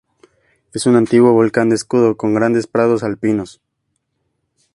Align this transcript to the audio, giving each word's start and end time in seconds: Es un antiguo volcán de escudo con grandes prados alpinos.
Es 0.73 0.87
un 0.87 0.95
antiguo 0.95 1.31
volcán 1.31 1.69
de 1.69 1.75
escudo 1.75 2.17
con 2.17 2.33
grandes 2.33 2.65
prados 2.65 3.03
alpinos. 3.03 3.61